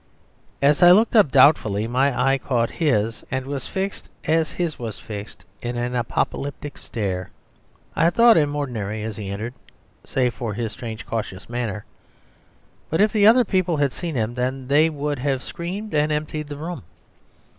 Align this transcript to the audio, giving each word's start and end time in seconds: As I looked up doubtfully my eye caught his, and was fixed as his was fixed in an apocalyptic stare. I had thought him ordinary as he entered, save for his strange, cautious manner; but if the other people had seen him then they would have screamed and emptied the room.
As 0.63 0.81
I 0.81 0.89
looked 0.91 1.15
up 1.15 1.29
doubtfully 1.29 1.85
my 1.87 2.09
eye 2.31 2.39
caught 2.39 2.71
his, 2.71 3.23
and 3.29 3.45
was 3.45 3.67
fixed 3.67 4.09
as 4.23 4.53
his 4.53 4.79
was 4.79 4.97
fixed 4.99 5.45
in 5.61 5.77
an 5.77 5.93
apocalyptic 5.95 6.79
stare. 6.79 7.29
I 7.95 8.05
had 8.05 8.15
thought 8.15 8.35
him 8.35 8.55
ordinary 8.55 9.03
as 9.03 9.15
he 9.17 9.29
entered, 9.29 9.53
save 10.03 10.33
for 10.33 10.55
his 10.55 10.71
strange, 10.71 11.05
cautious 11.05 11.47
manner; 11.47 11.85
but 12.89 12.99
if 12.99 13.13
the 13.13 13.27
other 13.27 13.45
people 13.45 13.77
had 13.77 13.91
seen 13.91 14.15
him 14.15 14.33
then 14.33 14.67
they 14.69 14.89
would 14.89 15.19
have 15.19 15.43
screamed 15.43 15.93
and 15.93 16.11
emptied 16.11 16.47
the 16.47 16.57
room. 16.57 16.81